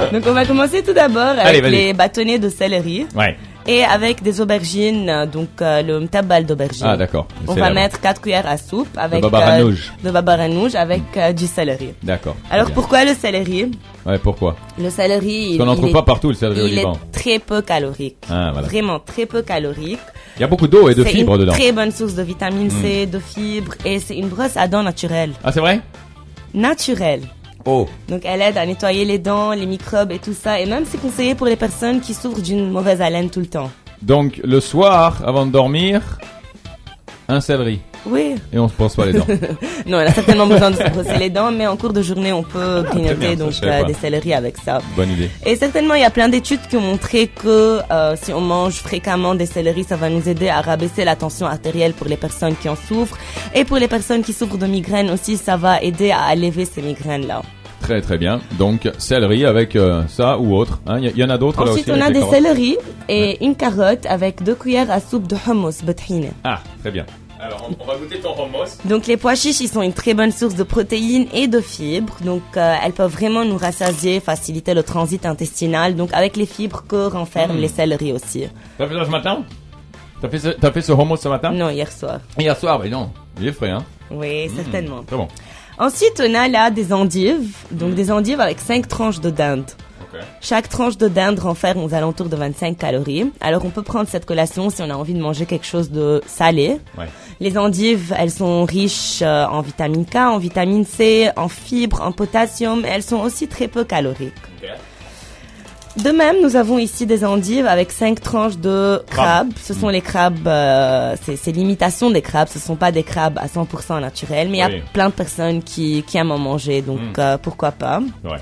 Donc 0.12 0.22
on 0.26 0.32
va 0.32 0.44
commencer 0.46 0.82
tout 0.82 0.92
d'abord 0.92 1.34
avec 1.38 1.64
les 1.66 1.92
bâtonnets 1.92 2.38
de 2.38 2.48
céleri 2.48 3.06
Ouais. 3.16 3.36
et 3.66 3.84
avec 3.84 4.22
des 4.22 4.40
aubergines, 4.40 5.26
donc 5.32 5.48
euh, 5.60 5.82
le 5.82 6.00
mtabal 6.00 6.44
d'aubergine. 6.46 6.86
Ah, 6.86 6.96
d'accord. 6.96 7.26
On 7.46 7.54
C'est 7.54 7.60
va 7.60 7.70
mettre 7.72 8.00
4 8.00 8.20
cuillères 8.20 8.46
à 8.46 8.56
soupe 8.56 8.88
avec 8.96 9.20
babaranouge. 9.22 9.92
euh, 10.00 10.06
de 10.08 10.10
babaranouge 10.12 10.74
avec 10.74 11.02
euh, 11.16 11.32
du 11.32 11.46
céleri. 11.46 11.90
D'accord. 12.02 12.36
Alors 12.50 12.66
bien. 12.66 12.74
pourquoi 12.74 13.04
le 13.04 13.14
céleri? 13.14 13.70
Ouais, 14.04 14.18
pourquoi? 14.18 14.56
Le 14.78 14.90
céleri, 14.90 15.46
Parce 15.46 15.58
qu'on 15.58 15.66
n'en 15.66 15.76
trouve 15.76 15.90
est, 15.90 15.92
pas 15.92 16.02
partout 16.02 16.28
le 16.28 16.34
céleri 16.34 16.60
au 16.62 16.66
il 16.66 16.74
Liban. 16.76 16.92
est 16.94 17.12
très 17.12 17.38
peu 17.38 17.62
calorique. 17.62 18.16
Ah, 18.28 18.50
voilà. 18.52 18.66
Vraiment 18.66 18.98
très 18.98 19.26
peu 19.26 19.42
calorique. 19.42 20.00
Il 20.36 20.40
y 20.40 20.44
a 20.44 20.48
beaucoup 20.48 20.66
d'eau 20.66 20.88
et 20.88 20.94
de 20.94 21.04
C'est 21.04 21.10
fibres 21.10 21.34
une 21.34 21.40
dedans. 21.42 21.52
Hmm. 21.52 21.56
très 21.58 21.72
bonne 21.72 21.92
source 21.92 22.14
de 22.14 22.22
vitamine 22.22 22.70
C, 22.70 23.06
de 23.06 23.18
fibres 23.20 23.74
et 23.84 23.98
c'est 24.00 24.16
une 24.16 24.28
brosse 24.28 24.56
à 24.56 24.66
dents 24.66 24.82
naturelle. 24.82 25.32
Ah, 25.44 25.52
c'est 25.52 25.60
vrai? 25.60 25.80
Naturelle. 26.54 27.22
Oh. 27.64 27.88
Donc 28.08 28.22
elle 28.24 28.42
aide 28.42 28.58
à 28.58 28.66
nettoyer 28.66 29.04
les 29.04 29.18
dents, 29.18 29.52
les 29.52 29.66
microbes 29.66 30.12
et 30.12 30.18
tout 30.18 30.34
ça. 30.34 30.60
Et 30.60 30.66
même 30.66 30.84
c'est 30.86 31.00
conseillé 31.00 31.34
pour 31.34 31.46
les 31.46 31.56
personnes 31.56 32.00
qui 32.00 32.14
souffrent 32.14 32.42
d'une 32.42 32.70
mauvaise 32.70 33.00
haleine 33.00 33.30
tout 33.30 33.40
le 33.40 33.46
temps. 33.46 33.70
Donc, 34.02 34.40
le 34.42 34.58
soir, 34.58 35.22
avant 35.24 35.46
de 35.46 35.52
dormir, 35.52 36.18
un 37.28 37.40
céleri. 37.40 37.80
Oui. 38.06 38.34
Et 38.52 38.58
on 38.58 38.68
se 38.68 38.74
brosse 38.74 38.96
pas 38.96 39.06
les 39.06 39.12
dents. 39.12 39.26
Non, 39.86 40.00
elle 40.00 40.08
a 40.08 40.12
certainement 40.12 40.46
besoin 40.46 40.70
de 40.70 40.76
se 40.76 40.88
brosser 40.90 41.18
les 41.18 41.30
dents, 41.30 41.50
mais 41.52 41.66
en 41.66 41.76
cours 41.76 41.92
de 41.92 42.02
journée, 42.02 42.32
on 42.32 42.42
peut 42.42 42.84
Ah, 42.86 42.90
grignoter 42.90 43.36
donc 43.36 43.52
euh, 43.62 43.84
des 43.84 43.94
céleris 43.94 44.34
avec 44.34 44.56
ça. 44.58 44.80
Bonne 44.96 45.10
idée. 45.10 45.30
Et 45.46 45.56
certainement, 45.56 45.94
il 45.94 46.02
y 46.02 46.04
a 46.04 46.10
plein 46.10 46.28
d'études 46.28 46.60
qui 46.68 46.76
ont 46.76 46.80
montré 46.80 47.26
que 47.28 47.80
euh, 47.90 48.14
si 48.20 48.32
on 48.32 48.40
mange 48.40 48.74
fréquemment 48.74 49.34
des 49.34 49.46
céleris, 49.46 49.84
ça 49.84 49.96
va 49.96 50.08
nous 50.08 50.28
aider 50.28 50.48
à 50.48 50.60
rabaisser 50.60 51.04
la 51.04 51.16
tension 51.16 51.46
artérielle 51.46 51.92
pour 51.92 52.06
les 52.08 52.16
personnes 52.16 52.54
qui 52.56 52.68
en 52.68 52.76
souffrent. 52.76 53.16
Et 53.54 53.64
pour 53.64 53.78
les 53.78 53.88
personnes 53.88 54.22
qui 54.22 54.32
souffrent 54.32 54.58
de 54.58 54.66
migraines 54.66 55.10
aussi, 55.10 55.36
ça 55.36 55.56
va 55.56 55.80
aider 55.82 56.10
à 56.10 56.22
alléger 56.22 56.64
ces 56.64 56.82
migraines-là. 56.82 57.42
Très 57.80 58.00
très 58.00 58.16
bien. 58.18 58.40
Donc, 58.58 58.88
céleri 58.98 59.44
avec 59.44 59.74
euh, 59.74 60.02
ça 60.06 60.38
ou 60.38 60.54
autre. 60.56 60.80
hein. 60.86 60.98
Il 61.00 61.16
y, 61.16 61.20
y 61.20 61.24
en 61.24 61.30
a 61.30 61.36
d'autres 61.38 61.64
là 61.64 61.72
Ensuite, 61.72 61.88
aussi 61.88 61.98
on 62.00 62.04
a 62.04 62.10
des 62.10 62.20
carottes. 62.20 62.34
céleris 62.34 62.76
et 63.08 63.44
une 63.44 63.56
carotte 63.56 64.06
avec 64.08 64.42
deux 64.44 64.54
cuillères 64.54 64.90
à 64.90 65.00
soupe 65.00 65.26
de 65.26 65.36
hummus 65.48 65.82
bethine. 65.84 66.30
Ah, 66.44 66.60
très 66.80 66.92
bien. 66.92 67.04
Alors, 67.44 67.68
on, 67.68 67.82
on 67.82 67.86
va 67.86 67.96
goûter 67.96 68.20
ton 68.20 68.34
hummus. 68.36 68.78
Donc 68.84 69.06
les 69.08 69.16
pois 69.16 69.34
chiches, 69.34 69.60
ils 69.60 69.68
sont 69.68 69.82
une 69.82 69.92
très 69.92 70.14
bonne 70.14 70.30
source 70.30 70.54
de 70.54 70.62
protéines 70.62 71.26
et 71.34 71.48
de 71.48 71.60
fibres. 71.60 72.14
Donc 72.24 72.42
euh, 72.56 72.76
elles 72.84 72.92
peuvent 72.92 73.10
vraiment 73.10 73.44
nous 73.44 73.56
rassasier, 73.58 74.20
faciliter 74.20 74.74
le 74.74 74.82
transit 74.84 75.26
intestinal. 75.26 75.96
Donc 75.96 76.10
avec 76.12 76.36
les 76.36 76.46
fibres 76.46 76.84
que 76.86 77.08
renferment 77.08 77.56
les 77.58 77.66
céleris 77.68 78.12
aussi. 78.12 78.44
T'as 78.78 78.86
fait 78.86 78.94
ça 78.94 79.04
ce 79.04 79.10
matin? 79.10 79.42
T'as 80.20 80.28
fait, 80.28 80.38
ce- 80.38 80.70
fait 80.72 80.82
ce 80.82 80.92
hummus 80.92 81.18
ce 81.20 81.28
matin? 81.28 81.50
Non, 81.50 81.68
hier 81.70 81.90
soir. 81.90 82.20
Hier 82.38 82.56
soir, 82.56 82.78
mais 82.78 82.88
non. 82.90 83.10
Il 83.40 83.48
est 83.48 83.52
frais, 83.52 83.70
hein. 83.70 83.84
Oui, 84.10 84.48
certainement. 84.54 85.02
Très 85.02 85.16
bon. 85.16 85.26
Ensuite, 85.78 86.22
on 86.24 86.34
a 86.34 86.46
là 86.46 86.70
des 86.70 86.92
endives. 86.92 87.56
Donc 87.72 87.94
des 87.94 88.12
endives 88.12 88.38
avec 88.40 88.60
5 88.60 88.86
tranches 88.86 89.20
de 89.20 89.30
dinde. 89.30 89.64
Chaque 90.40 90.68
tranche 90.68 90.96
de 90.98 91.08
dinde 91.08 91.38
renferme 91.38 91.82
aux 91.84 91.94
alentours 91.94 92.28
de 92.28 92.36
25 92.36 92.76
calories. 92.78 93.30
Alors 93.40 93.64
on 93.64 93.70
peut 93.70 93.82
prendre 93.82 94.08
cette 94.08 94.26
collation 94.26 94.70
si 94.70 94.82
on 94.82 94.90
a 94.90 94.94
envie 94.94 95.14
de 95.14 95.20
manger 95.20 95.46
quelque 95.46 95.66
chose 95.66 95.90
de 95.90 96.20
salé. 96.26 96.78
Ouais. 96.98 97.06
Les 97.40 97.56
endives, 97.58 98.14
elles 98.18 98.30
sont 98.30 98.64
riches 98.64 99.20
euh, 99.22 99.46
en 99.46 99.60
vitamine 99.62 100.04
K, 100.06 100.16
en 100.16 100.38
vitamine 100.38 100.84
C, 100.84 101.30
en 101.36 101.48
fibres, 101.48 102.00
en 102.02 102.12
potassium. 102.12 102.84
Elles 102.84 103.02
sont 103.02 103.20
aussi 103.20 103.48
très 103.48 103.68
peu 103.68 103.84
caloriques. 103.84 104.32
De 105.94 106.10
même, 106.10 106.36
nous 106.42 106.56
avons 106.56 106.78
ici 106.78 107.04
des 107.04 107.22
endives 107.22 107.66
avec 107.66 107.92
cinq 107.92 108.18
tranches 108.22 108.56
de 108.56 109.02
Crabes. 109.10 109.50
Ce 109.62 109.74
sont 109.74 109.90
les 109.90 110.00
crabes, 110.00 110.46
euh, 110.48 111.14
c'est 111.22 111.36
c'est 111.36 111.52
l'imitation 111.52 112.10
des 112.10 112.22
crabes. 112.22 112.48
Ce 112.48 112.58
sont 112.58 112.76
pas 112.76 112.90
des 112.92 113.02
crabes 113.02 113.38
à 113.38 113.46
100% 113.46 114.00
naturels, 114.00 114.48
mais 114.48 114.58
il 114.60 114.64
Oui. 114.64 114.72
y 114.72 114.76
a 114.78 114.82
plein 114.94 115.10
de 115.10 115.12
personnes 115.14 115.62
qui, 115.62 116.02
qui 116.06 116.16
aiment 116.16 116.30
en 116.32 116.38
manger, 116.38 116.80
donc 116.80 116.98
Mm. 116.98 117.12
euh, 117.20 117.36
pourquoi 117.36 117.72
pas? 117.72 118.00
Ouais. 118.24 118.38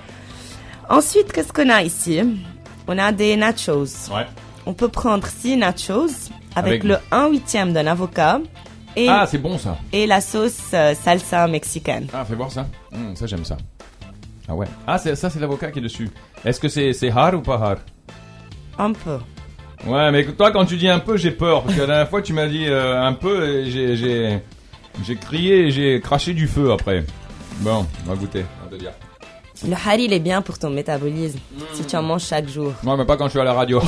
Ensuite, 0.91 1.33
qu'est-ce 1.33 1.53
qu'on 1.53 1.71
a 1.71 1.83
ici? 1.83 2.21
On 2.89 2.99
a 2.99 3.13
des 3.13 3.37
nachos. 3.37 4.09
Ouais. 4.13 4.27
On 4.67 4.75
peut 4.75 4.89
prendre 4.89 5.27
six 5.27 5.57
nachos 5.57 6.09
avec, 6.57 6.83
Avec- 6.83 6.85
le 6.85 6.97
1 7.13 7.29
huitième 7.29 7.73
d'un 7.73 7.87
avocat 7.87 8.41
et, 8.97 9.09
Ah, 9.09 9.25
c'est 9.31 9.39
bon 9.39 9.57
ça. 9.57 9.79
et 9.93 10.07
la 10.07 10.21
sauce 10.21 10.59
euh, 10.75 10.95
salsa 10.95 11.47
mexicaine. 11.47 12.09
Ah, 12.13 12.25
fais 12.25 12.35
voir 12.35 12.51
ça. 12.51 12.67
Hum, 12.93 13.15
ça, 13.15 13.27
j'aime 13.27 13.45
ça. 13.45 13.57
Ah 14.49 14.55
ouais. 14.55 14.67
Ah, 14.87 14.99
c'est- 14.99 15.15
ça, 15.15 15.31
c'est 15.31 15.39
l'avocat 15.39 15.71
qui 15.71 15.79
est 15.79 15.83
dessus. 15.83 16.11
Est-ce 16.45 16.59
que 16.59 16.69
c'est 16.69 16.93
c'est 16.93 17.11
hard 17.11 17.35
ou 17.37 17.41
pas 17.41 17.55
hard 17.55 17.79
Un 18.79 18.93
peu. 18.93 19.19
Ouais, 19.87 20.11
mais 20.11 20.25
toi, 20.25 20.51
quand 20.51 20.67
tu 20.67 20.77
dis 20.77 20.89
un 20.89 20.99
peu, 20.99 21.17
j'ai 21.17 21.31
peur. 21.31 21.63
Parce 21.63 21.75
que 21.77 21.81
la 21.83 21.87
dernière 21.87 22.09
fois, 22.11 22.21
tu 22.21 22.33
m'as 22.33 22.49
dit 22.49 22.67
euh, 22.67 23.01
un 23.01 23.13
peu 23.13 23.49
et 23.49 23.71
j'ai- 23.71 23.97
j'ai 23.97 24.41
j'ai 25.07 25.15
crié 25.15 25.69
et 25.69 25.71
j'ai 25.71 26.01
craché 26.01 26.35
du 26.35 26.49
feu 26.49 26.73
après. 26.73 27.05
Bon, 27.61 27.87
on 28.05 28.11
va 28.11 28.17
goûter. 28.17 28.45
On 28.61 28.65
va 28.69 28.77
te 28.77 28.81
dire. 28.83 28.91
Le 29.67 29.75
hari, 29.75 30.05
il 30.05 30.13
est 30.13 30.21
bien 30.21 30.41
pour 30.41 30.59
ton 30.59 30.71
métabolisme, 30.71 31.39
si 31.75 31.85
tu 31.85 31.97
en 31.97 32.03
manges 32.03 32.25
chaque 32.25 32.49
jour. 32.49 32.73
Non, 32.83 32.97
mais 32.97 33.05
pas 33.05 33.17
quand 33.17 33.27
je 33.27 33.31
suis 33.31 33.41
à 33.41 33.45
la 33.45 33.53
radio. 33.53 33.81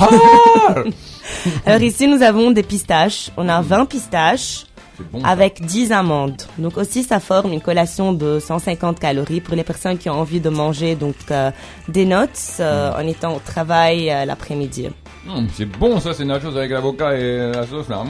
Alors 1.66 1.80
ici, 1.82 2.06
nous 2.06 2.22
avons 2.22 2.50
des 2.50 2.62
pistaches. 2.62 3.30
On 3.36 3.48
a 3.48 3.62
20 3.62 3.86
pistaches 3.86 4.66
bon. 5.12 5.20
ça. 5.20 5.28
avec 5.28 5.64
10 5.64 5.92
amandes. 5.92 6.42
Donc 6.58 6.76
aussi, 6.76 7.02
ça 7.02 7.20
forme 7.20 7.52
une 7.52 7.60
collation 7.60 8.12
de 8.12 8.38
150 8.38 9.00
calories 9.00 9.40
pour 9.40 9.54
les 9.54 9.64
personnes 9.64 9.96
qui 9.96 10.10
ont 10.10 10.20
envie 10.20 10.40
de 10.40 10.50
manger 10.50 10.94
donc 10.94 11.16
euh, 11.30 11.50
des 11.88 12.04
notes 12.04 12.38
euh, 12.60 12.92
en 12.94 13.06
étant 13.06 13.34
au 13.34 13.40
travail 13.40 14.10
euh, 14.10 14.24
l'après-midi. 14.26 14.88
Hum, 15.28 15.46
c'est 15.54 15.66
bon 15.66 16.00
ça, 16.00 16.12
c'est 16.12 16.24
nachos 16.24 16.56
avec 16.56 16.70
l'avocat 16.70 17.16
et 17.16 17.52
la 17.52 17.66
sauce 17.66 17.88
là. 17.88 18.04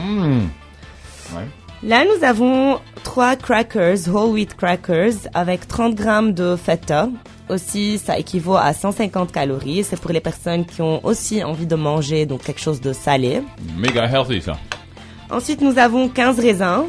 Ouais. 1.33 1.47
Là, 1.85 2.05
nous 2.05 2.23
avons 2.23 2.79
trois 3.03 3.35
crackers, 3.35 4.07
whole 4.07 4.31
wheat 4.31 4.55
crackers, 4.55 5.27
avec 5.33 5.67
30 5.67 5.95
grammes 5.95 6.33
de 6.33 6.55
feta. 6.55 7.09
Aussi, 7.49 7.97
ça 7.97 8.17
équivaut 8.17 8.55
à 8.55 8.73
150 8.73 9.31
calories. 9.31 9.83
C'est 9.83 9.99
pour 9.99 10.11
les 10.11 10.21
personnes 10.21 10.65
qui 10.65 10.81
ont 10.81 11.03
aussi 11.05 11.43
envie 11.43 11.65
de 11.65 11.75
manger 11.75 12.25
donc 12.25 12.43
quelque 12.43 12.61
chose 12.61 12.79
de 12.79 12.93
salé. 12.93 13.41
Méga 13.77 14.05
healthy 14.05 14.41
ça. 14.41 14.57
Ensuite, 15.29 15.61
nous 15.61 15.77
avons 15.77 16.07
15 16.09 16.39
raisins 16.39 16.85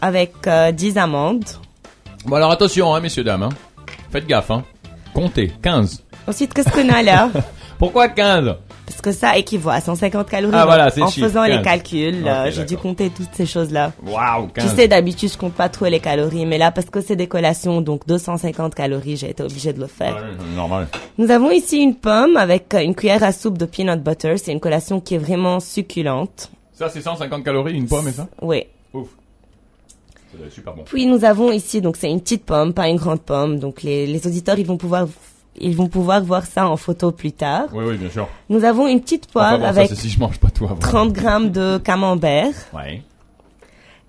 avec 0.00 0.32
euh, 0.46 0.72
10 0.72 0.98
amandes. 0.98 1.44
Bon 2.24 2.36
alors 2.36 2.50
attention, 2.50 2.94
hein, 2.94 3.00
messieurs 3.00 3.24
dames. 3.24 3.44
Hein. 3.44 3.48
Faites 4.10 4.26
gaffe, 4.26 4.50
hein. 4.50 4.64
Comptez, 5.14 5.52
15. 5.62 6.04
Ensuite, 6.26 6.54
qu'est-ce 6.54 6.70
qu'on 6.70 6.88
a 6.88 7.02
là? 7.02 7.30
Pourquoi 7.78 8.08
15 8.08 8.54
Parce 8.92 9.00
que 9.02 9.12
ça 9.12 9.36
équivaut 9.38 9.70
à 9.70 9.80
150 9.80 10.28
calories. 10.28 10.54
Ah, 10.56 10.64
voilà, 10.64 10.86
En 11.00 11.08
chiffre, 11.08 11.26
faisant 11.26 11.44
les 11.44 11.56
15. 11.56 11.64
calculs, 11.64 12.28
euh, 12.28 12.50
j'ai 12.50 12.64
dû 12.64 12.76
compter 12.76 13.10
toutes 13.10 13.32
ces 13.32 13.46
choses-là. 13.46 13.92
Waouh, 14.06 14.48
15. 14.48 14.70
Tu 14.70 14.76
sais, 14.76 14.88
d'habitude, 14.88 15.30
je 15.32 15.38
compte 15.38 15.54
pas 15.54 15.68
trop 15.68 15.86
les 15.86 16.00
calories, 16.00 16.46
mais 16.46 16.58
là, 16.58 16.70
parce 16.70 16.88
que 16.90 17.00
c'est 17.00 17.16
des 17.16 17.26
collations, 17.26 17.80
donc 17.80 18.06
250 18.06 18.74
calories, 18.74 19.16
j'ai 19.16 19.30
été 19.30 19.42
obligée 19.42 19.72
de 19.72 19.80
le 19.80 19.86
faire. 19.86 20.14
Ouais, 20.16 20.54
normal. 20.56 20.88
Nous 21.18 21.30
avons 21.30 21.50
ici 21.50 21.78
une 21.78 21.94
pomme 21.94 22.36
avec 22.36 22.74
euh, 22.74 22.80
une 22.80 22.94
cuillère 22.94 23.22
à 23.24 23.32
soupe 23.32 23.58
de 23.58 23.64
peanut 23.66 24.02
butter. 24.02 24.36
C'est 24.38 24.52
une 24.52 24.60
collation 24.60 25.00
qui 25.00 25.14
est 25.14 25.18
vraiment 25.18 25.58
succulente. 25.60 26.50
Ça 26.72 26.88
c'est 26.88 27.00
150 27.00 27.44
calories, 27.44 27.74
une 27.74 27.86
pomme 27.88 28.08
et 28.08 28.12
ça? 28.12 28.28
Oui. 28.40 28.64
Ouf. 28.92 29.08
Super 30.50 30.74
bon. 30.74 30.82
Puis 30.84 31.04
nous 31.06 31.24
avons 31.24 31.52
ici, 31.52 31.80
donc 31.82 31.96
c'est 31.96 32.10
une 32.10 32.20
petite 32.20 32.44
pomme, 32.46 32.72
pas 32.72 32.88
une 32.88 32.96
grande 32.96 33.20
pomme. 33.20 33.58
Donc 33.58 33.82
les, 33.82 34.06
les 34.06 34.26
auditeurs, 34.26 34.58
ils 34.58 34.66
vont 34.66 34.78
pouvoir 34.78 35.06
ils 35.56 35.76
vont 35.76 35.88
pouvoir 35.88 36.22
voir 36.22 36.46
ça 36.46 36.68
en 36.68 36.76
photo 36.76 37.12
plus 37.12 37.32
tard. 37.32 37.68
Oui, 37.72 37.84
oui, 37.86 37.96
bien 37.96 38.10
sûr. 38.10 38.28
Nous 38.48 38.64
avons 38.64 38.86
une 38.86 39.00
petite 39.00 39.30
poire 39.30 39.58
bon, 39.58 39.64
avec 39.64 39.88
ça, 39.88 39.94
c'est 39.94 40.02
si 40.02 40.08
je 40.08 40.18
mange 40.18 40.38
pas 40.38 40.50
tout 40.50 40.64
avant. 40.64 40.76
30 40.76 41.12
grammes 41.12 41.50
de 41.50 41.78
camembert. 41.78 42.54
Ouais. 42.72 43.02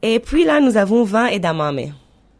Et 0.01 0.19
puis 0.19 0.45
là, 0.45 0.59
nous 0.59 0.77
avons 0.77 1.03
vin 1.03 1.27
et 1.27 1.39
damame. 1.39 1.79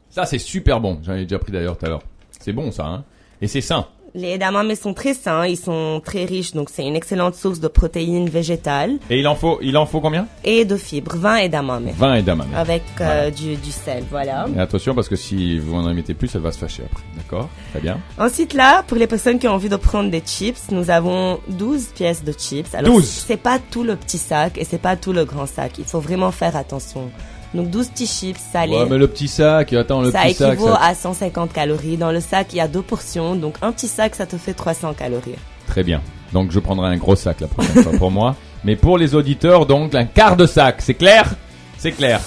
Ça, 0.09 0.25
c'est 0.25 0.39
super 0.39 0.79
bon. 0.79 0.99
J'en 1.03 1.13
ai 1.13 1.23
déjà 1.23 1.39
pris 1.39 1.51
d'ailleurs 1.51 1.77
tout 1.77 1.85
à 1.85 1.89
l'heure. 1.89 2.03
C'est 2.39 2.53
bon, 2.53 2.71
ça, 2.71 2.85
hein. 2.85 3.03
Et 3.41 3.47
c'est 3.47 3.61
sain. 3.61 3.87
Les 4.15 4.33
edamame 4.33 4.75
sont 4.75 4.93
très 4.93 5.15
sains, 5.15 5.47
ils 5.47 5.57
sont 5.57 5.99
très 6.05 6.25
riches, 6.25 6.53
donc 6.53 6.69
c'est 6.71 6.85
une 6.85 6.95
excellente 6.95 7.33
source 7.33 7.59
de 7.59 7.67
protéines 7.67 8.29
végétales 8.29 8.99
Et 9.09 9.19
il 9.19 9.27
en 9.27 9.33
faut, 9.33 9.57
il 9.63 9.75
en 9.75 9.87
faut 9.87 10.01
combien? 10.01 10.27
Et 10.43 10.65
de 10.65 10.75
fibres. 10.75 11.15
Vin 11.15 11.37
et 11.37 11.49
damame. 11.49 11.89
20 11.97 12.15
edamame. 12.17 12.49
Avec 12.55 12.83
euh, 13.01 13.31
du, 13.31 13.55
du 13.55 13.71
sel, 13.71 14.03
voilà. 14.11 14.45
Et 14.55 14.59
attention 14.59 14.93
parce 14.93 15.09
que 15.09 15.15
si 15.15 15.57
vous 15.57 15.73
en 15.73 15.91
mettez 15.95 16.13
plus, 16.13 16.29
elle 16.35 16.41
va 16.41 16.51
se 16.51 16.59
fâcher 16.59 16.83
après. 16.85 17.03
D'accord? 17.17 17.49
Très 17.71 17.79
bien. 17.81 17.99
Ensuite 18.19 18.53
là, 18.53 18.83
pour 18.83 18.97
les 18.97 19.07
personnes 19.07 19.39
qui 19.39 19.47
ont 19.47 19.53
envie 19.53 19.69
de 19.69 19.77
prendre 19.77 20.11
des 20.11 20.21
chips, 20.23 20.69
nous 20.69 20.91
avons 20.91 21.39
12 21.47 21.87
pièces 21.95 22.23
de 22.23 22.33
chips. 22.33 22.75
Alors 22.75 22.93
12. 22.93 23.03
c'est 23.27 23.37
pas 23.37 23.57
tout 23.57 23.83
le 23.83 23.95
petit 23.95 24.19
sac 24.19 24.59
et 24.59 24.63
c'est 24.63 24.77
pas 24.81 24.95
tout 24.95 25.13
le 25.13 25.25
grand 25.25 25.47
sac. 25.47 25.79
Il 25.79 25.85
faut 25.85 25.99
vraiment 25.99 26.29
faire 26.29 26.55
attention. 26.55 27.09
Donc 27.53 27.69
12 27.69 27.89
petits 27.89 28.07
chips 28.07 28.39
salés. 28.51 28.75
Ouais, 28.75 28.85
mais 28.89 28.97
le 28.97 29.07
petit 29.07 29.27
sac, 29.27 29.71
attends, 29.73 30.01
le 30.01 30.11
ça 30.11 30.21
petit 30.23 30.33
sac. 30.33 30.53
équivaut 30.53 30.69
ça- 30.73 30.79
à 30.83 30.95
150 30.95 31.53
calories. 31.53 31.97
Dans 31.97 32.11
le 32.11 32.19
sac, 32.19 32.47
il 32.53 32.57
y 32.57 32.61
a 32.61 32.67
deux 32.67 32.81
portions. 32.81 33.35
Donc 33.35 33.55
un 33.61 33.71
petit 33.71 33.87
sac, 33.87 34.15
ça 34.15 34.25
te 34.25 34.37
fait 34.37 34.53
300 34.53 34.93
calories. 34.93 35.35
Très 35.67 35.83
bien. 35.83 36.01
Donc 36.33 36.51
je 36.51 36.59
prendrai 36.59 36.87
un 36.89 36.97
gros 36.97 37.15
sac 37.15 37.41
la 37.41 37.47
prochaine 37.47 37.83
fois 37.83 37.93
pour 37.97 38.09
moi. 38.11 38.35
Mais 38.63 38.75
pour 38.75 38.97
les 38.97 39.13
auditeurs, 39.13 39.65
donc 39.65 39.93
un 39.93 40.05
quart 40.05 40.35
de 40.35 40.45
sac. 40.47 40.77
C'est 40.79 40.93
clair? 40.95 41.35
C'est 41.77 41.91
clair. 41.91 42.21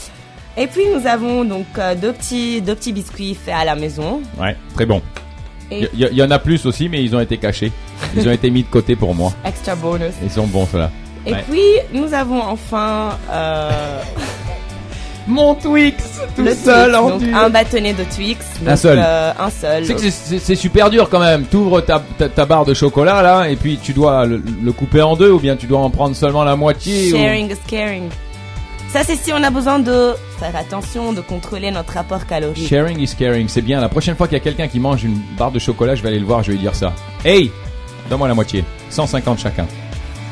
Et 0.56 0.66
puis 0.68 0.82
nous 0.94 1.06
avons 1.06 1.44
donc 1.44 1.66
euh, 1.78 1.94
deux 1.94 2.12
petits 2.12 2.62
deux 2.62 2.74
petits 2.74 2.92
biscuits 2.92 3.34
faits 3.34 3.54
à 3.54 3.64
la 3.64 3.74
maison. 3.74 4.20
Ouais, 4.38 4.56
très 4.74 4.86
bon. 4.86 5.02
Il 5.70 5.88
y, 5.94 6.04
y 6.14 6.22
en 6.22 6.30
a 6.30 6.38
plus 6.38 6.64
aussi, 6.66 6.88
mais 6.88 7.02
ils 7.02 7.16
ont 7.16 7.20
été 7.20 7.38
cachés. 7.38 7.72
Ils 8.16 8.28
ont 8.28 8.30
été 8.32 8.50
mis 8.50 8.62
de 8.62 8.68
côté 8.68 8.94
pour 8.94 9.14
moi. 9.14 9.32
extra 9.44 9.74
bonus. 9.74 10.14
Ils 10.22 10.30
sont 10.30 10.46
bons 10.46 10.66
ceux-là. 10.70 10.90
Et 11.26 11.32
Ouais. 11.32 11.44
puis 11.50 11.62
nous 11.92 12.14
avons 12.14 12.40
enfin 12.40 13.18
euh, 13.32 14.00
Mon 15.28 15.54
Twix, 15.56 15.96
tout 16.36 16.42
le 16.42 16.54
seul 16.54 16.92
Twix. 16.92 16.96
en 17.02 17.08
donc, 17.10 17.22
un 17.34 17.50
bâtonnet 17.50 17.92
de 17.94 18.04
Twix. 18.14 18.38
Un 18.64 18.70
Donc, 18.70 18.78
seul. 18.78 18.98
euh, 19.02 19.32
un 19.38 19.50
seul. 19.50 19.84
C'est 19.84 19.94
que 19.94 20.00
c'est- 20.00 20.10
c'est 20.10 20.38
c'est 20.38 20.54
super 20.54 20.88
dur 20.90 21.08
quand 21.10 21.18
même. 21.20 21.44
T'ouvres 21.46 21.80
ta, 21.80 22.00
ta, 22.18 22.28
ta 22.28 22.44
barre 22.46 22.64
de 22.64 22.74
chocolat 22.74 23.22
là, 23.22 23.48
et 23.48 23.56
puis 23.56 23.78
tu 23.82 23.92
dois 23.92 24.24
le, 24.26 24.40
le 24.62 24.72
couper 24.72 25.02
en 25.02 25.16
deux, 25.16 25.30
ou 25.32 25.40
bien 25.40 25.56
tu 25.56 25.66
dois 25.66 25.80
en 25.80 25.90
prendre 25.90 26.14
seulement 26.14 26.44
la 26.44 26.54
moitié. 26.54 27.12
ou- 27.12 27.16
Sharing 27.16 27.50
is 27.50 27.56
caring. 27.66 28.08
Ça 28.92 29.00
c'est 29.04 29.16
si 29.16 29.32
on 29.32 29.42
a 29.42 29.50
besoin 29.50 29.80
de 29.80 30.14
faire 30.38 30.54
attention, 30.54 31.12
de 31.12 31.20
contrôler 31.20 31.70
notre 31.72 31.94
rapport 31.94 32.24
calorique. 32.26 32.68
Sharing 32.68 33.00
is 33.00 33.14
caring, 33.18 33.48
c'est 33.48 33.62
bien. 33.62 33.80
La 33.80 33.88
prochaine 33.88 34.14
fois 34.16 34.28
qu'il 34.28 34.38
y 34.38 34.40
a 34.40 34.44
quelqu'un 34.44 34.68
qui 34.68 34.78
mange 34.78 35.02
une 35.04 35.18
barre 35.36 35.50
de 35.50 35.58
chocolat, 35.58 35.96
je 35.96 36.02
vais 36.02 36.08
aller 36.10 36.20
le 36.20 36.24
voir, 36.24 36.42
je 36.44 36.48
vais 36.52 36.54
lui 36.56 36.62
dire 36.62 36.74
ça. 36.74 36.92
Hey, 37.24 37.50
donne-moi 38.08 38.28
la 38.28 38.34
moitié. 38.34 38.64
150 38.90 39.40
chacun. 39.40 39.66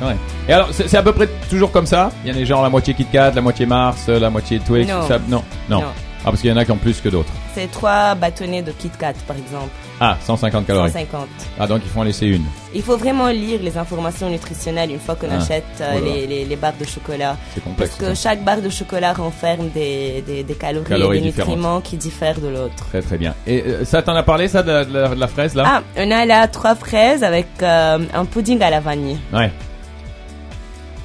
Ouais. 0.07 0.17
Et 0.49 0.53
alors, 0.53 0.69
c'est 0.73 0.89
c'est 0.89 0.97
à 0.97 1.03
peu 1.03 1.13
près 1.13 1.29
toujours 1.51 1.71
comme 1.73 1.87
ça? 1.87 2.11
Il 2.25 2.29
y 2.29 2.31
a 2.31 2.35
des 2.35 2.47
gens 2.47 2.63
la 2.63 2.71
moitié 2.71 2.95
Kit 2.95 3.07
Kat, 3.07 3.33
la 3.35 3.41
moitié 3.41 3.67
Mars, 3.67 4.09
la 4.09 4.31
moitié 4.31 4.59
Twix 4.61 4.89
Non. 4.89 5.07
ça- 5.07 5.19
non. 5.29 5.43
non. 5.69 5.81
Non. 5.81 5.87
Ah, 6.27 6.31
parce 6.31 6.41
qu'il 6.41 6.49
y 6.49 6.53
en 6.55 6.57
a 6.57 6.65
qui 6.65 6.71
ont 6.73 6.79
plus 6.79 7.03
que 7.03 7.11
d'autres. 7.11 7.29
C'est 7.55 7.71
trois 7.71 8.15
bâtonnets 8.15 8.63
de 8.63 8.73
Kit 8.73 8.91
Kat 8.99 9.13
par 9.27 9.37
exemple. 9.37 9.69
Ah, 10.01 10.17
150 10.25 10.67
calories. 10.67 10.91
150. 10.91 11.29
Ah, 11.61 11.67
donc 11.67 11.83
il 11.85 11.91
faut 11.91 12.01
en 12.01 12.03
laisser 12.03 12.27
une. 12.27 12.45
Il 12.75 12.81
faut 12.83 12.97
vraiment 12.97 13.29
lire 13.29 13.61
les 13.63 13.77
informations 13.77 14.31
nutritionnelles 14.31 14.91
une 14.91 14.99
fois 14.99 15.17
qu'on 15.17 15.29
Ah, 15.31 15.37
achète 15.37 15.65
euh, 15.83 15.91
voilà. 15.93 16.07
les, 16.17 16.27
les, 16.27 16.45
les 16.47 16.57
barres 16.57 16.73
de 16.81 16.87
chocolat. 16.87 17.37
C'est 17.55 17.61
Parce 17.63 17.75
complexe. 17.77 17.95
que 17.97 18.15
ça. 18.15 18.31
chaque 18.31 18.43
barre 18.43 18.63
de 18.63 18.71
chocolat 18.71 19.13
renferme 19.13 19.69
des, 19.69 20.25
des, 20.27 20.43
des 20.45 20.55
calories, 20.55 20.87
Calories 20.89 21.19
et 21.19 21.21
des 21.21 21.27
différentes. 21.27 21.51
nutriments 21.57 21.81
qui 21.83 21.99
diffèrent 21.99 22.41
de 22.41 22.49
l'autre. 22.49 22.75
Très 22.89 23.03
très 23.03 23.19
bien. 23.19 23.35
Et 23.47 23.63
euh, 23.63 23.85
ça, 23.85 24.01
t'en 24.01 24.15
as 24.17 24.23
parlé 24.23 24.49
ça 24.49 24.63
de 24.63 24.73
la, 24.73 24.85
de 24.87 24.93
la- 24.95 25.09
de 25.15 25.21
la 25.21 25.29
fraise 25.29 25.55
là? 25.55 25.65
Ah, 25.67 25.83
on 25.99 26.11
a 26.11 26.25
là 26.25 26.49
trois 26.49 26.75
fraises 26.75 27.23
avec 27.23 27.47
euh, 27.63 27.99
un 28.15 28.25
pudding 28.25 28.63
à 28.63 28.71
la 28.71 28.81
vanille. 28.81 29.19
Ouais. 29.31 29.53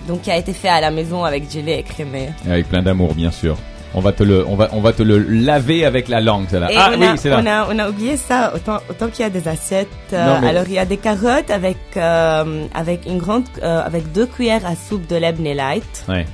Donc 0.09 0.23
qui 0.23 0.31
a 0.31 0.35
été 0.37 0.51
fait 0.51 0.67
à 0.67 0.81
la 0.81 0.91
maison 0.91 1.23
avec 1.23 1.47
du 1.47 1.61
lait 1.61 1.79
écrémé. 1.79 2.29
Et 2.47 2.51
Avec 2.51 2.67
plein 2.67 2.81
d'amour, 2.81 3.13
bien 3.15 3.31
sûr. 3.31 3.55
On 3.93 4.01
va 4.01 4.11
te 4.11 4.21
le, 4.23 4.45
on 4.47 4.55
va, 4.55 4.67
on 4.73 4.81
va 4.81 4.91
te 4.91 5.01
le 5.03 5.17
laver 5.19 5.85
avec 5.85 6.09
la 6.09 6.19
langue, 6.19 6.45
celle-là. 6.49 6.71
Et 6.71 6.75
Ah 6.77 6.91
on, 6.93 6.99
oui, 6.99 7.05
a, 7.07 7.15
c'est 7.17 7.29
là. 7.29 7.39
on, 7.41 7.45
a, 7.47 7.67
on 7.73 7.79
a 7.79 7.89
oublié 7.89 8.17
ça, 8.17 8.51
autant, 8.55 8.77
autant 8.89 9.07
qu'il 9.07 9.21
y 9.21 9.25
a 9.25 9.29
des 9.31 9.47
assiettes. 9.47 9.87
euh, 10.13 10.25
Non, 10.35 10.41
mais- 10.41 10.47
Alors 10.49 10.63
il 10.67 10.73
y 10.73 10.79
a 10.79 10.85
des 10.85 10.97
carottes 10.97 11.49
avec, 11.49 11.77
euh, 11.97 12.65
avec, 12.75 13.05
une 13.07 13.17
grande, 13.19 13.45
euh, 13.63 13.81
avec 13.85 14.11
deux 14.11 14.25
cuillères 14.27 14.65
à 14.65 14.75
soupe 14.75 15.07
de 15.07 15.15
Lebné 15.15 15.53
Light. 15.55 16.05
Ouais. 16.09 16.25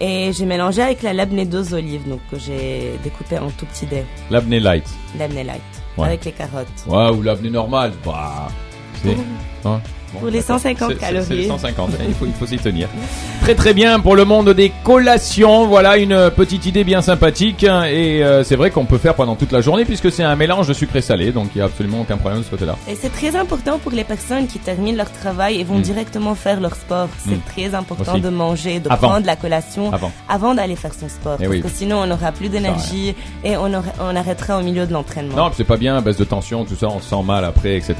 Et 0.00 0.32
j'ai 0.32 0.44
mélangé 0.46 0.82
avec 0.82 1.02
la 1.02 1.12
Lebné 1.12 1.44
deux 1.44 1.74
olives, 1.74 2.08
donc 2.08 2.20
que 2.30 2.38
j'ai 2.38 2.92
découpé 3.04 3.38
en 3.38 3.50
tout 3.50 3.66
petits 3.66 3.86
dés. 3.86 4.04
L'abné 4.30 4.58
light. 4.60 4.84
Lebné 5.18 5.44
Light. 5.44 5.60
Ouais. 5.96 6.06
Avec 6.06 6.24
les 6.24 6.32
carottes. 6.32 6.66
Ouais, 6.88 7.08
ou 7.16 7.22
l'abné 7.22 7.50
normal. 7.50 7.92
Bah, 8.04 8.48
c'est. 9.02 9.08
Ouais. 9.68 9.78
Bon, 10.12 10.18
Pour 10.20 10.28
les 10.28 10.40
d'accord. 10.40 10.56
150 10.60 10.88
C'est- 10.88 10.94
c'est- 10.94 11.00
calories. 11.00 11.26
C'est 11.26 11.34
les 11.34 11.46
150. 11.48 11.90
il 12.06 12.14
faut, 12.14 12.26
il 12.26 12.32
faut 12.32 12.46
s'y 12.46 12.58
tenir. 12.58 12.88
Très 13.42 13.54
très 13.54 13.74
bien 13.74 13.98
pour 13.98 14.14
le 14.14 14.24
monde 14.24 14.50
des 14.50 14.70
collations. 14.84 15.66
Voilà 15.66 15.96
une 15.96 16.30
petite 16.30 16.66
idée 16.66 16.84
bien 16.84 17.02
sympathique. 17.02 17.64
hein, 17.64 17.84
Et 17.84 18.22
euh, 18.22 18.44
c'est 18.44 18.56
vrai 18.56 18.70
qu'on 18.70 18.84
peut 18.84 18.98
faire 18.98 19.14
pendant 19.14 19.34
toute 19.36 19.50
la 19.52 19.60
journée 19.60 19.84
puisque 19.84 20.12
c'est 20.12 20.22
un 20.22 20.36
mélange 20.36 20.68
de 20.68 20.72
sucré 20.74 21.00
salé. 21.02 21.32
Donc 21.32 21.48
il 21.54 21.58
n'y 21.58 21.62
a 21.62 21.64
absolument 21.66 22.02
aucun 22.02 22.16
problème 22.18 22.40
de 22.40 22.44
ce 22.44 22.50
côté-là. 22.50 22.76
Et 22.88 22.94
c'est 22.94 23.12
très 23.12 23.34
important 23.36 23.78
pour 23.78 23.92
les 23.92 24.04
personnes 24.04 24.46
qui 24.46 24.58
terminent 24.58 24.96
leur 24.96 25.10
travail 25.10 25.60
et 25.60 25.64
vont 25.64 25.78
Mm. 25.78 25.82
directement 25.82 26.34
faire 26.34 26.60
leur 26.60 26.74
sport. 26.76 27.08
C'est 27.26 27.36
Mm. 27.36 27.40
très 27.54 27.74
important 27.74 28.12
Aussi. 28.12 28.20
de 28.20 28.28
manger, 28.28 28.80
de 28.80 28.90
Avant. 28.90 29.08
prendre 29.08 29.26
la 29.26 29.36
collation 29.36 29.92
Avant. 29.92 30.12
avant 30.28 30.54
d'aller 30.54 30.76
faire 30.76 30.92
son 30.94 31.08
sport. 31.08 31.36
Eh 31.40 31.44
parce 31.44 31.50
oui. 31.50 31.62
que 31.62 31.68
sinon, 31.68 31.98
on 32.02 32.06
n'aura 32.06 32.32
plus 32.32 32.48
d'énergie 32.48 33.14
et 33.44 33.56
on, 33.56 33.72
aurait- 33.74 33.92
on 34.00 34.14
arrêtera 34.14 34.58
au 34.58 34.62
milieu 34.62 34.86
de 34.86 34.92
l'entraînement. 34.92 35.36
Non, 35.36 35.50
c'est 35.56 35.64
pas 35.64 35.76
bien, 35.76 36.00
baisse 36.00 36.16
de 36.18 36.24
tension, 36.24 36.64
tout 36.64 36.76
ça, 36.76 36.86
on 36.88 37.00
se 37.00 37.08
sent 37.08 37.22
mal 37.24 37.44
après, 37.44 37.76
etc. 37.76 37.94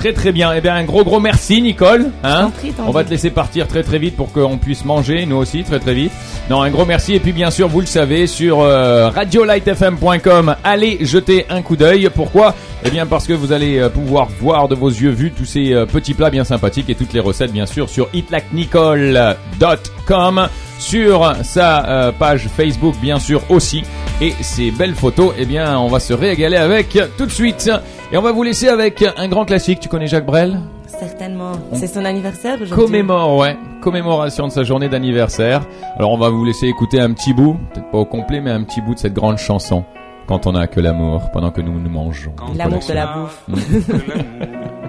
Très 0.00 0.12
très 0.14 0.32
bien. 0.32 0.50
Eh 0.56 0.62
bien, 0.62 0.76
un 0.76 0.84
gros 0.84 1.04
gros 1.04 1.20
merci, 1.20 1.60
Nicole. 1.60 2.06
Hein 2.24 2.44
t'en 2.44 2.50
prie, 2.50 2.72
t'en 2.72 2.88
on 2.88 2.90
va 2.90 3.04
te 3.04 3.10
laisser 3.10 3.28
partir 3.28 3.68
très 3.68 3.82
très 3.82 3.98
vite 3.98 4.16
pour 4.16 4.32
qu'on 4.32 4.56
puisse 4.56 4.86
manger, 4.86 5.26
nous 5.26 5.36
aussi, 5.36 5.62
très 5.62 5.78
très 5.78 5.92
vite. 5.92 6.10
Non, 6.48 6.62
un 6.62 6.70
gros 6.70 6.86
merci. 6.86 7.16
Et 7.16 7.20
puis, 7.20 7.32
bien 7.32 7.50
sûr, 7.50 7.68
vous 7.68 7.80
le 7.80 7.86
savez, 7.86 8.26
sur 8.26 8.60
euh, 8.60 9.10
radiolightfm.com, 9.10 10.56
allez 10.64 10.96
jeter 11.02 11.44
un 11.50 11.60
coup 11.60 11.76
d'œil. 11.76 12.08
Pourquoi? 12.14 12.54
Eh 12.82 12.88
bien, 12.88 13.04
parce 13.04 13.26
que 13.26 13.34
vous 13.34 13.52
allez 13.52 13.78
euh, 13.78 13.90
pouvoir 13.90 14.28
voir 14.40 14.68
de 14.68 14.74
vos 14.74 14.88
yeux 14.88 15.10
vus 15.10 15.32
tous 15.32 15.44
ces 15.44 15.74
euh, 15.74 15.84
petits 15.84 16.14
plats 16.14 16.30
bien 16.30 16.44
sympathiques 16.44 16.88
et 16.88 16.94
toutes 16.94 17.12
les 17.12 17.20
recettes, 17.20 17.52
bien 17.52 17.66
sûr, 17.66 17.90
sur 17.90 18.08
hitlikenicole.com 18.14 20.48
sur 20.78 21.34
sa 21.44 21.86
euh, 21.86 22.10
page 22.10 22.48
Facebook 22.56 22.94
bien 23.02 23.18
sûr 23.18 23.42
aussi 23.50 23.84
et 24.22 24.32
ces 24.40 24.70
belles 24.70 24.94
photos 24.94 25.34
eh 25.38 25.44
bien 25.44 25.78
on 25.78 25.88
va 25.88 26.00
se 26.00 26.14
régaler 26.14 26.56
avec 26.56 26.98
tout 27.18 27.26
de 27.26 27.30
suite 27.30 27.70
et 28.12 28.16
on 28.16 28.22
va 28.22 28.32
vous 28.32 28.42
laisser 28.42 28.68
avec 28.68 29.04
un 29.16 29.28
grand 29.28 29.44
classique. 29.44 29.80
Tu 29.80 29.88
connais 29.88 30.06
Jacques 30.06 30.26
Brel? 30.26 30.58
Certainement. 30.86 31.52
C'est 31.72 31.86
son 31.86 32.04
anniversaire 32.04 32.54
aujourd'hui. 32.60 32.84
commémore 32.84 33.36
ouais. 33.36 33.56
Commémoration 33.80 34.46
de 34.48 34.52
sa 34.52 34.64
journée 34.64 34.88
d'anniversaire. 34.88 35.62
Alors 35.96 36.12
on 36.12 36.18
va 36.18 36.28
vous 36.28 36.44
laisser 36.44 36.66
écouter 36.66 37.00
un 37.00 37.12
petit 37.12 37.32
bout. 37.32 37.56
Peut-être 37.72 37.90
pas 37.90 37.98
au 37.98 38.04
complet 38.04 38.40
mais 38.40 38.50
un 38.50 38.64
petit 38.64 38.80
bout 38.80 38.94
de 38.94 38.98
cette 38.98 39.14
grande 39.14 39.38
chanson. 39.38 39.84
Quand 40.26 40.46
on 40.46 40.52
n'a 40.52 40.66
que 40.66 40.80
l'amour 40.80 41.30
pendant 41.32 41.50
que 41.50 41.60
nous 41.60 41.78
nous 41.80 41.90
mangeons. 41.90 42.32
L'amour 42.56 42.80
de 42.86 42.92
la 42.92 43.06
bouffe. 43.06 43.44
Mm. 43.48 44.79